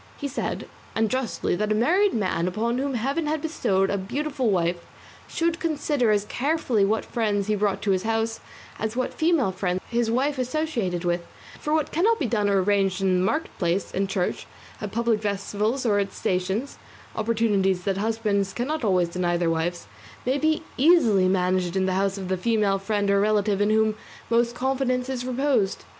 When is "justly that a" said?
1.11-1.75